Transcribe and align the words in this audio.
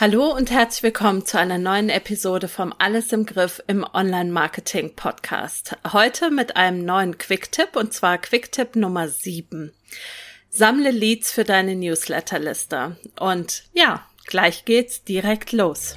Hallo 0.00 0.32
und 0.32 0.52
herzlich 0.52 0.84
willkommen 0.84 1.26
zu 1.26 1.40
einer 1.40 1.58
neuen 1.58 1.88
Episode 1.88 2.46
vom 2.46 2.72
Alles 2.78 3.12
im 3.12 3.26
Griff 3.26 3.60
im 3.66 3.84
Online-Marketing 3.92 4.94
Podcast. 4.94 5.76
Heute 5.92 6.30
mit 6.30 6.56
einem 6.56 6.84
neuen 6.84 7.18
Quick-Tipp 7.18 7.74
und 7.74 7.92
zwar 7.92 8.16
Quick-Tipp 8.18 8.76
Nummer 8.76 9.08
7. 9.08 9.72
Sammle 10.50 10.92
Leads 10.92 11.32
für 11.32 11.42
deine 11.42 11.74
Newsletterliste. 11.74 12.96
Und 13.18 13.64
ja, 13.72 14.06
gleich 14.28 14.64
geht's 14.64 15.02
direkt 15.02 15.50
los. 15.50 15.96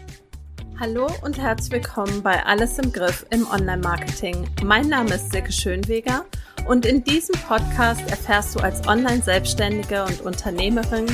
Hallo 0.79 1.07
und 1.21 1.37
herzlich 1.37 1.71
willkommen 1.71 2.23
bei 2.23 2.43
Alles 2.43 2.79
im 2.79 2.91
Griff 2.91 3.27
im 3.29 3.47
Online-Marketing. 3.51 4.49
Mein 4.63 4.89
Name 4.89 5.13
ist 5.13 5.31
Silke 5.31 5.51
Schönweger 5.51 6.25
und 6.67 6.85
in 6.85 7.03
diesem 7.03 7.35
Podcast 7.47 8.01
erfährst 8.09 8.55
du 8.55 8.59
als 8.59 8.87
Online-Selbstständige 8.87 10.03
und 10.03 10.21
Unternehmerin, 10.21 11.05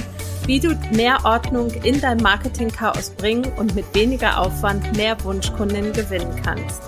wie 0.45 0.59
du 0.59 0.77
mehr 0.93 1.23
Ordnung 1.25 1.71
in 1.83 1.99
dein 1.99 2.17
Marketing-Chaos 2.17 3.11
bringen 3.11 3.51
und 3.57 3.75
mit 3.75 3.85
weniger 3.93 4.39
Aufwand 4.39 4.95
mehr 4.95 5.21
Wunschkunden 5.23 5.93
gewinnen 5.93 6.33
kannst. 6.43 6.81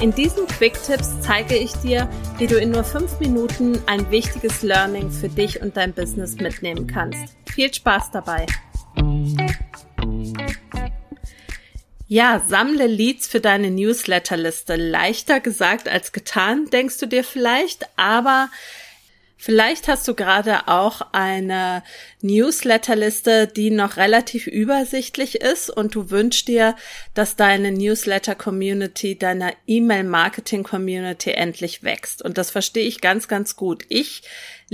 In 0.00 0.12
diesen 0.12 0.46
Quick-Tipps 0.46 1.20
zeige 1.20 1.56
ich 1.56 1.72
dir, 1.74 2.08
wie 2.38 2.48
du 2.48 2.58
in 2.58 2.72
nur 2.72 2.84
fünf 2.84 3.20
Minuten 3.20 3.78
ein 3.86 4.10
wichtiges 4.10 4.62
Learning 4.62 5.10
für 5.10 5.28
dich 5.28 5.62
und 5.62 5.76
dein 5.76 5.92
Business 5.92 6.36
mitnehmen 6.36 6.88
kannst. 6.88 7.36
Viel 7.46 7.72
Spaß 7.72 8.10
dabei! 8.10 8.46
Ja, 12.12 12.44
sammle 12.46 12.88
Leads 12.88 13.26
für 13.26 13.40
deine 13.40 13.70
Newsletterliste. 13.70 14.76
Leichter 14.76 15.40
gesagt 15.40 15.88
als 15.88 16.12
getan, 16.12 16.68
denkst 16.68 16.98
du 16.98 17.06
dir 17.06 17.24
vielleicht, 17.24 17.86
aber 17.96 18.50
Vielleicht 19.44 19.88
hast 19.88 20.06
du 20.06 20.14
gerade 20.14 20.68
auch 20.68 21.00
eine 21.10 21.82
Newsletterliste, 22.20 23.48
die 23.48 23.72
noch 23.72 23.96
relativ 23.96 24.46
übersichtlich 24.46 25.40
ist 25.40 25.68
und 25.68 25.96
du 25.96 26.12
wünschst 26.12 26.46
dir, 26.46 26.76
dass 27.14 27.34
deine 27.34 27.72
Newsletter-Community, 27.72 29.18
deiner 29.18 29.52
E-Mail-Marketing-Community 29.66 31.32
endlich 31.32 31.82
wächst. 31.82 32.22
Und 32.22 32.38
das 32.38 32.52
verstehe 32.52 32.86
ich 32.86 33.00
ganz, 33.00 33.26
ganz 33.26 33.56
gut. 33.56 33.82
Ich 33.88 34.22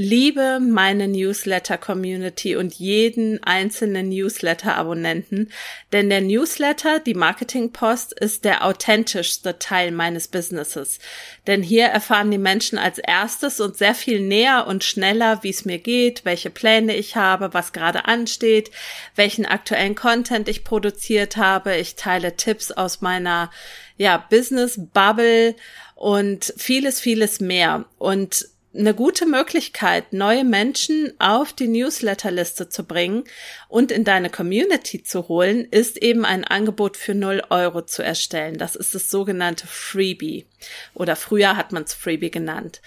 liebe 0.01 0.61
meine 0.61 1.09
Newsletter-Community 1.09 2.55
und 2.55 2.73
jeden 2.75 3.43
einzelnen 3.43 4.11
Newsletter-Abonnenten, 4.11 5.51
denn 5.93 6.09
der 6.09 6.21
Newsletter, 6.21 7.01
die 7.01 7.15
Marketing-Post, 7.15 8.13
ist 8.13 8.45
der 8.45 8.65
authentischste 8.65 9.59
Teil 9.59 9.91
meines 9.91 10.29
Businesses. 10.29 11.01
Denn 11.49 11.65
hier 11.65 11.87
erfahren 11.87 12.31
die 12.31 12.39
Menschen 12.39 12.79
als 12.79 12.99
erstes 12.99 13.59
und 13.59 13.77
sehr 13.77 13.97
viel 13.97 14.21
näher 14.21 14.69
und 14.69 14.85
schneller, 14.85 15.43
wie 15.43 15.51
es 15.51 15.65
mir 15.65 15.79
geht, 15.79 16.25
welche 16.25 16.51
Pläne 16.51 16.95
ich 16.95 17.17
habe, 17.17 17.53
was 17.53 17.73
gerade 17.73 18.05
ansteht, 18.05 18.71
welchen 19.17 19.47
aktuellen 19.47 19.97
Content 19.97 20.49
ich 20.49 20.63
produziert 20.63 21.37
habe. 21.37 21.75
Ich 21.75 21.97
teile 21.97 22.37
Tipps 22.37 22.71
aus 22.71 23.01
meiner 23.01 23.51
ja, 23.97 24.25
Business 24.31 24.79
Bubble 24.95 25.57
und 25.97 26.55
vieles, 26.57 27.01
vieles 27.01 27.41
mehr. 27.41 27.85
Und 27.99 28.47
eine 28.75 28.95
gute 28.95 29.27
Möglichkeit, 29.27 30.13
neue 30.13 30.45
Menschen 30.45 31.13
auf 31.19 31.53
die 31.53 31.69
Newsletterliste 31.69 32.69
zu 32.69 32.85
bringen 32.85 33.25
und 33.69 33.91
in 33.91 34.05
deine 34.05 34.31
Community 34.31 35.03
zu 35.03 35.29
holen, 35.29 35.67
ist 35.71 36.03
eben 36.03 36.25
ein 36.25 36.45
Angebot 36.45 36.97
für 36.97 37.15
0 37.15 37.43
Euro 37.51 37.83
zu 37.83 38.03
erstellen. 38.03 38.59
Das 38.59 38.77
ist 38.77 38.95
das 38.95 39.11
sogenannte 39.11 39.67
Freebie 39.67 40.47
oder 40.95 41.17
früher 41.17 41.57
hat 41.57 41.73
man 41.73 41.85
es 41.85 41.95
Freebie 41.95 42.31
genannt. 42.31 42.81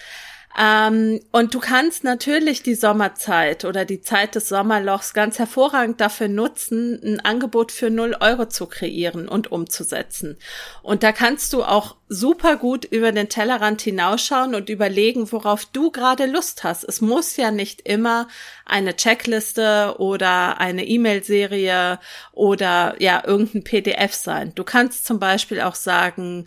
Ähm, 0.57 1.21
und 1.31 1.53
du 1.53 1.59
kannst 1.59 2.03
natürlich 2.03 2.61
die 2.61 2.75
Sommerzeit 2.75 3.63
oder 3.63 3.85
die 3.85 4.01
Zeit 4.01 4.35
des 4.35 4.49
Sommerlochs 4.49 5.13
ganz 5.13 5.39
hervorragend 5.39 6.01
dafür 6.01 6.27
nutzen, 6.27 6.99
ein 7.03 7.19
Angebot 7.21 7.71
für 7.71 7.89
0 7.89 8.17
Euro 8.19 8.47
zu 8.47 8.66
kreieren 8.66 9.27
und 9.27 9.51
umzusetzen. 9.51 10.38
Und 10.83 11.03
da 11.03 11.11
kannst 11.11 11.53
du 11.53 11.63
auch 11.63 11.95
super 12.13 12.57
gut 12.57 12.83
über 12.83 13.13
den 13.13 13.29
Tellerrand 13.29 13.81
hinausschauen 13.81 14.53
und 14.53 14.67
überlegen, 14.69 15.31
worauf 15.31 15.63
du 15.63 15.91
gerade 15.91 16.25
Lust 16.25 16.66
hast. 16.66 16.83
Es 16.83 16.99
muss 16.99 17.38
ja 17.38 17.51
nicht 17.51 17.88
immer 17.88 18.27
eine 18.66 18.97
Checkliste 18.97 19.95
oder 19.97 20.59
eine 20.59 20.85
E-Mail-Serie 20.85 22.00
oder 22.33 22.95
ja 23.00 23.23
irgendein 23.25 23.63
PDF 23.63 24.13
sein. 24.13 24.51
Du 24.55 24.66
kannst 24.66 25.05
zum 25.05 25.19
Beispiel 25.19 25.61
auch 25.61 25.75
sagen, 25.75 26.44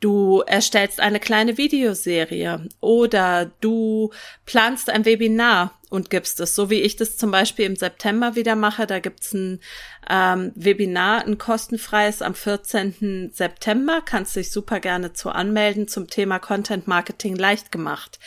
Du 0.00 0.42
erstellst 0.46 1.00
eine 1.00 1.18
kleine 1.18 1.58
Videoserie 1.58 2.68
oder 2.80 3.50
du 3.60 4.12
planst 4.46 4.90
ein 4.90 5.04
Webinar 5.04 5.76
und 5.90 6.10
gibst 6.10 6.40
es, 6.40 6.54
so 6.54 6.68
wie 6.68 6.82
ich 6.82 6.96
das 6.96 7.16
zum 7.16 7.30
Beispiel 7.30 7.64
im 7.64 7.76
September 7.76 8.34
wieder 8.34 8.56
mache. 8.56 8.86
Da 8.86 8.98
gibt's 8.98 9.32
ein 9.32 9.60
ähm, 10.08 10.52
Webinar, 10.54 11.24
ein 11.24 11.38
kostenfreies 11.38 12.20
am 12.20 12.34
14. 12.34 13.30
September. 13.32 14.02
Kannst 14.04 14.36
dich 14.36 14.50
super 14.50 14.80
gerne 14.80 15.14
zu 15.14 15.30
anmelden 15.30 15.88
zum 15.88 16.08
Thema 16.08 16.38
Content 16.38 16.86
Marketing 16.86 17.36
leicht 17.36 17.72
gemacht. 17.72 18.18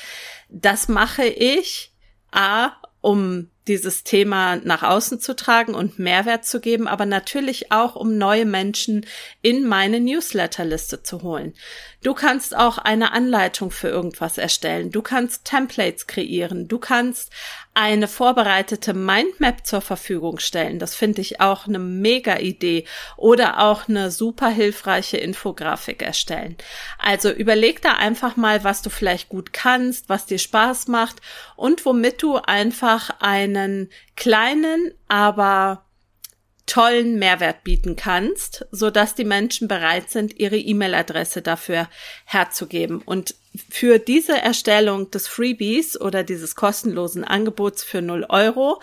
Das 0.49 0.87
mache 0.87 1.25
ich 1.25 1.93
A, 2.31 2.71
um 3.01 3.50
dieses 3.67 4.03
Thema 4.03 4.55
nach 4.57 4.83
außen 4.83 5.19
zu 5.19 5.35
tragen 5.35 5.75
und 5.75 5.99
Mehrwert 5.99 6.45
zu 6.45 6.59
geben, 6.59 6.87
aber 6.87 7.05
natürlich 7.05 7.71
auch, 7.71 7.95
um 7.95 8.17
neue 8.17 8.45
Menschen 8.45 9.05
in 9.41 9.67
meine 9.67 9.99
Newsletterliste 9.99 11.03
zu 11.03 11.21
holen. 11.21 11.53
Du 12.03 12.15
kannst 12.15 12.55
auch 12.55 12.79
eine 12.79 13.11
Anleitung 13.11 13.69
für 13.69 13.89
irgendwas 13.89 14.39
erstellen. 14.39 14.89
Du 14.89 15.03
kannst 15.03 15.45
Templates 15.45 16.07
kreieren. 16.07 16.67
Du 16.67 16.79
kannst 16.79 17.31
eine 17.73 18.07
vorbereitete 18.09 18.93
Mindmap 18.93 19.65
zur 19.65 19.81
Verfügung 19.81 20.39
stellen. 20.39 20.77
Das 20.77 20.93
finde 20.93 21.21
ich 21.21 21.39
auch 21.39 21.67
eine 21.67 21.79
mega 21.79 22.37
Idee. 22.37 22.85
Oder 23.15 23.61
auch 23.61 23.87
eine 23.87 24.11
super 24.11 24.49
hilfreiche 24.49 25.17
Infografik 25.17 26.01
erstellen. 26.01 26.57
Also 26.99 27.31
überleg 27.31 27.81
da 27.81 27.93
einfach 27.93 28.35
mal, 28.35 28.63
was 28.65 28.81
du 28.81 28.89
vielleicht 28.89 29.29
gut 29.29 29.53
kannst, 29.53 30.09
was 30.09 30.25
dir 30.25 30.39
Spaß 30.39 30.87
macht 30.87 31.21
und 31.55 31.85
womit 31.85 32.21
du 32.21 32.37
einfach 32.37 33.21
einen 33.21 33.89
kleinen, 34.15 34.93
aber 35.07 35.85
tollen 36.71 37.19
Mehrwert 37.19 37.65
bieten 37.65 37.97
kannst, 37.97 38.65
so 38.71 38.89
dass 38.91 39.13
die 39.13 39.25
Menschen 39.25 39.67
bereit 39.67 40.09
sind, 40.09 40.39
ihre 40.39 40.55
E-Mail-Adresse 40.55 41.41
dafür 41.41 41.89
herzugeben. 42.23 43.01
Und 43.01 43.35
für 43.69 43.99
diese 43.99 44.37
Erstellung 44.37 45.11
des 45.11 45.27
Freebies 45.27 45.99
oder 45.99 46.23
dieses 46.23 46.55
kostenlosen 46.55 47.25
Angebots 47.25 47.83
für 47.83 48.01
0 48.01 48.25
Euro 48.29 48.81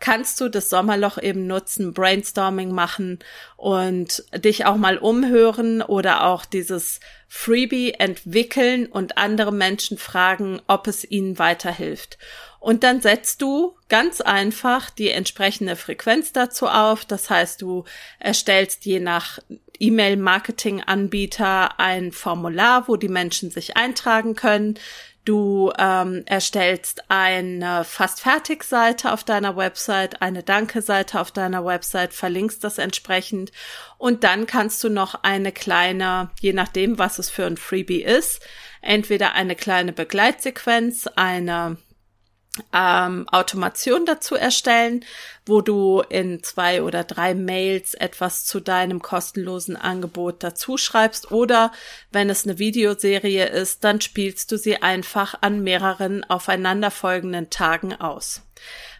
kannst 0.00 0.38
du 0.42 0.50
das 0.50 0.68
Sommerloch 0.68 1.16
eben 1.16 1.46
nutzen, 1.46 1.94
Brainstorming 1.94 2.72
machen 2.72 3.20
und 3.56 4.22
dich 4.36 4.66
auch 4.66 4.76
mal 4.76 4.98
umhören 4.98 5.80
oder 5.80 6.24
auch 6.24 6.44
dieses 6.44 7.00
Freebie 7.26 7.94
entwickeln 7.94 8.84
und 8.84 9.16
andere 9.16 9.52
Menschen 9.52 9.96
fragen, 9.96 10.60
ob 10.66 10.88
es 10.88 11.10
ihnen 11.10 11.38
weiterhilft. 11.38 12.18
Und 12.60 12.84
dann 12.84 13.00
setzt 13.00 13.42
du 13.42 13.74
ganz 13.88 14.20
einfach 14.20 14.90
die 14.90 15.10
entsprechende 15.10 15.74
Frequenz 15.76 16.32
dazu 16.32 16.68
auf. 16.68 17.06
Das 17.06 17.30
heißt, 17.30 17.62
du 17.62 17.84
erstellst 18.18 18.84
je 18.84 19.00
nach 19.00 19.38
E-Mail-Marketing-Anbieter 19.78 21.80
ein 21.80 22.12
Formular, 22.12 22.86
wo 22.86 22.96
die 22.96 23.08
Menschen 23.08 23.50
sich 23.50 23.78
eintragen 23.78 24.36
können. 24.36 24.78
Du 25.24 25.72
ähm, 25.78 26.22
erstellst 26.26 27.10
eine 27.10 27.84
fast 27.84 28.20
fertig 28.20 28.62
Seite 28.64 29.12
auf 29.12 29.24
deiner 29.24 29.56
Website, 29.56 30.20
eine 30.22 30.42
Danke-Seite 30.42 31.20
auf 31.20 31.30
deiner 31.30 31.64
Website, 31.64 32.14
verlinkst 32.14 32.64
das 32.64 32.78
entsprechend 32.78 33.52
und 33.98 34.24
dann 34.24 34.46
kannst 34.46 34.82
du 34.82 34.88
noch 34.88 35.22
eine 35.22 35.52
kleine, 35.52 36.30
je 36.40 36.54
nachdem, 36.54 36.98
was 36.98 37.18
es 37.18 37.28
für 37.28 37.44
ein 37.44 37.58
Freebie 37.58 38.02
ist, 38.02 38.40
entweder 38.80 39.34
eine 39.34 39.56
kleine 39.56 39.92
Begleitsequenz, 39.92 41.06
eine 41.16 41.76
ähm, 42.72 43.28
Automation 43.28 44.04
dazu 44.06 44.34
erstellen, 44.34 45.04
wo 45.46 45.60
du 45.60 46.02
in 46.08 46.42
zwei 46.42 46.82
oder 46.82 47.04
drei 47.04 47.34
Mails 47.34 47.94
etwas 47.94 48.44
zu 48.44 48.60
deinem 48.60 49.00
kostenlosen 49.00 49.76
Angebot 49.76 50.42
dazu 50.42 50.76
schreibst 50.76 51.30
oder 51.30 51.72
wenn 52.10 52.28
es 52.28 52.44
eine 52.44 52.58
Videoserie 52.58 53.46
ist, 53.46 53.84
dann 53.84 54.00
spielst 54.00 54.50
du 54.52 54.58
sie 54.58 54.82
einfach 54.82 55.36
an 55.40 55.62
mehreren 55.62 56.24
aufeinanderfolgenden 56.24 57.50
Tagen 57.50 57.94
aus. 57.94 58.42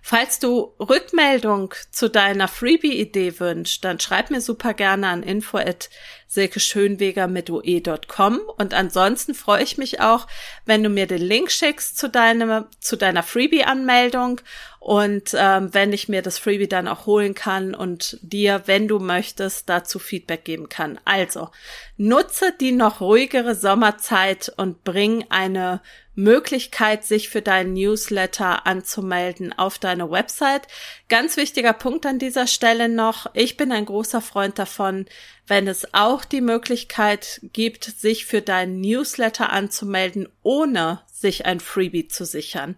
Falls 0.03 0.39
du 0.39 0.75
Rückmeldung 0.81 1.75
zu 1.91 2.09
deiner 2.09 2.49
Freebie-Idee 2.49 3.39
wünschst, 3.39 3.85
dann 3.85 4.01
schreib 4.01 4.31
mir 4.31 4.41
super 4.41 4.73
gerne 4.73 5.09
an 5.09 5.23
info 5.23 5.59
at 5.59 5.91
silkeschönweger 6.27 7.27
mit 7.27 7.51
ue.com 7.51 8.41
und 8.57 8.73
ansonsten 8.73 9.35
freue 9.35 9.63
ich 9.63 9.79
mich 9.79 10.01
auch, 10.01 10.27
wenn 10.65 10.83
du 10.83 10.89
mir 10.89 11.07
den 11.07 11.21
Link 11.21 11.51
schickst 11.51 11.99
zu 11.99 12.09
deinem, 12.09 12.67
zu 12.79 12.97
deiner 12.97 13.23
Freebie-Anmeldung 13.23 14.41
und 14.79 15.35
ähm, 15.37 15.75
wenn 15.75 15.93
ich 15.93 16.09
mir 16.09 16.23
das 16.23 16.39
Freebie 16.39 16.69
dann 16.69 16.89
auch 16.89 17.05
holen 17.05 17.35
kann 17.35 17.75
und 17.75 18.19
dir, 18.23 18.63
wenn 18.67 18.89
du 18.89 19.01
möchtest, 19.01 19.69
dazu 19.69 19.99
Feedback 19.99 20.45
geben 20.45 20.69
kann. 20.69 20.99
Also 21.05 21.51
nutze 21.97 22.55
die 22.59 22.73
noch 22.73 23.01
ruhigere 23.01 23.55
Sommerzeit 23.55 24.53
und 24.57 24.85
bring 24.85 25.27
eine 25.31 25.83
Möglichkeit, 26.23 27.05
sich 27.05 27.29
für 27.29 27.43
deinen 27.43 27.73
Newsletter 27.73 28.67
anzumelden 28.67 29.53
auf 29.57 29.79
deine 29.79 30.11
Website. 30.11 30.67
Ganz 31.09 31.37
wichtiger 31.37 31.73
Punkt 31.73 32.07
an 32.07 32.19
dieser 32.19 32.47
Stelle 32.47 32.89
noch. 32.89 33.27
Ich 33.35 33.57
bin 33.57 33.73
ein 33.73 33.87
großer 33.87 34.21
Freund 34.21 34.59
davon, 34.59 35.07
wenn 35.47 35.67
es 35.67 35.95
auch 35.95 36.25
die 36.25 36.41
Möglichkeit 36.41 37.41
gibt, 37.53 37.85
sich 37.85 38.27
für 38.27 38.43
deinen 38.43 38.81
Newsletter 38.81 39.51
anzumelden, 39.51 40.29
ohne 40.43 41.01
sich 41.13 41.47
ein 41.47 41.61
Freebie 41.61 42.09
zu 42.09 42.25
sichern. 42.25 42.77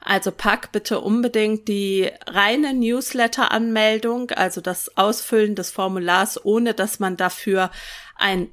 Also 0.00 0.32
pack 0.32 0.72
bitte 0.72 1.00
unbedingt 1.00 1.68
die 1.68 2.10
reine 2.26 2.72
Newsletter-Anmeldung, 2.72 4.30
also 4.30 4.60
das 4.60 4.96
Ausfüllen 4.96 5.54
des 5.54 5.70
Formulars, 5.70 6.42
ohne 6.44 6.72
dass 6.72 7.00
man 7.00 7.16
dafür 7.18 7.70
ein 8.16 8.48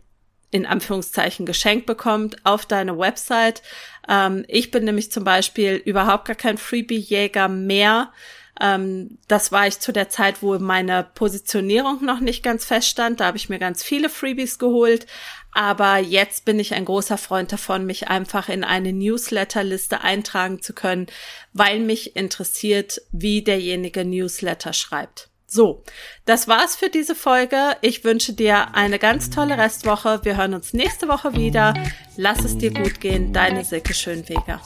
in 0.52 0.66
Anführungszeichen 0.66 1.46
Geschenk 1.46 1.86
bekommt 1.86 2.46
auf 2.46 2.66
deine 2.66 2.98
Website. 2.98 3.62
Ähm, 4.08 4.46
ich 4.48 4.72
bin 4.72 4.86
nämlich 4.86 5.12
zum 5.12 5.24
Beispiel 5.24 5.76
überhaupt 5.76 6.26
gar 6.26 6.36
kein 6.36 6.58
Freebie-Jäger 6.58 7.48
mehr. 7.48 8.12
Ähm, 8.60 9.18
das 9.28 9.52
war 9.52 9.68
ich 9.68 9.80
zu 9.80 9.92
der 9.92 10.10
Zeit, 10.10 10.42
wo 10.42 10.58
meine 10.58 11.04
Positionierung 11.16 12.04
noch 12.04 12.20
nicht 12.20 12.44
ganz 12.44 12.66
feststand. 12.66 13.20
Da 13.20 13.26
habe 13.26 13.38
ich 13.38 13.50
mir 13.50 13.60
ganz 13.60 13.84
viele 13.84 14.10
Freebies 14.10 14.58
geholt. 14.58 15.06
Aber 15.52 15.98
jetzt 15.98 16.46
bin 16.46 16.60
ich 16.60 16.76
ein 16.76 16.86
großer 16.86 17.18
Freund 17.18 17.52
davon, 17.52 17.86
mich 17.86 18.10
einfach 18.10 18.48
in 18.48 18.64
eine 18.64 18.94
Newsletterliste 18.94 20.02
eintragen 20.02 20.62
zu 20.62 20.74
können, 20.74 21.08
weil 21.54 21.80
mich 21.80 22.16
interessiert, 22.16 23.02
wie 23.12 23.44
derjenige 23.44 24.06
Newsletter 24.06 24.74
schreibt. 24.74 25.30
So, 25.50 25.82
das 26.26 26.50
war's 26.50 26.76
für 26.76 26.90
diese 26.90 27.16
Folge. 27.16 27.78
Ich 27.82 28.04
wünsche 28.04 28.34
dir 28.34 28.76
eine 28.76 29.00
ganz 29.00 29.30
tolle 29.30 29.58
Restwoche. 29.58 30.20
Wir 30.24 30.36
hören 30.36 30.54
uns 30.54 30.74
nächste 30.74 31.08
Woche 31.08 31.36
wieder. 31.36 31.74
Lass 32.18 32.44
es 32.44 32.58
dir 32.58 32.74
gut 32.74 33.00
gehen. 33.00 33.32
Deine 33.32 33.64
Silke 33.64 33.94
Schönweger. 33.94 34.62